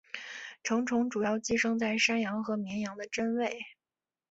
[0.63, 3.59] 成虫主要寄生在山羊和绵羊的真胃。